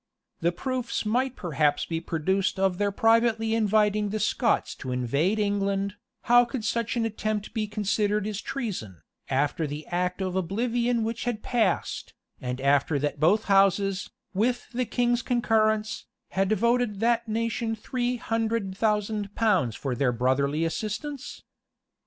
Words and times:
Though 0.39 0.49
proofs 0.49 1.05
might 1.05 1.35
perhaps 1.35 1.85
be 1.85 2.01
produced 2.01 2.57
of 2.57 2.79
their 2.79 2.91
privately 2.91 3.53
inviting 3.53 4.09
the 4.09 4.19
Scots 4.19 4.73
to 4.77 4.91
invade 4.91 5.37
England, 5.37 5.93
how 6.23 6.43
could 6.43 6.65
such 6.65 6.95
an 6.97 7.05
attempt 7.05 7.53
be 7.53 7.67
considered 7.67 8.25
as 8.25 8.41
treason, 8.41 9.03
after 9.29 9.67
the 9.67 9.85
act 9.85 10.19
of 10.19 10.35
oblivion 10.35 11.03
which 11.03 11.25
had 11.25 11.43
passed, 11.43 12.15
and 12.41 12.59
after 12.59 12.97
that 12.97 13.19
both 13.19 13.43
houses, 13.45 14.09
with 14.33 14.67
the 14.73 14.85
king's 14.85 15.21
concurrence, 15.21 16.07
had 16.29 16.51
voted 16.51 16.99
that 17.01 17.27
nation 17.27 17.75
three 17.75 18.15
hundred 18.17 18.75
thousand 18.75 19.35
pounds 19.35 19.75
for 19.75 19.93
their 19.93 20.11
brotherly 20.11 20.65
assistance? 20.65 21.43